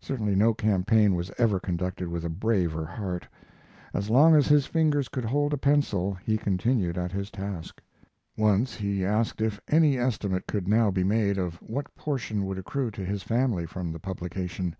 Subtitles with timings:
[0.00, 3.26] Certainly no campaign was ever conducted with a braver heart.
[3.92, 7.82] As long as his fingers could hold a pencil he continued at his task.
[8.36, 12.92] Once he asked if any estimate could now be made of what portion would accrue
[12.92, 14.76] to his family from the publication.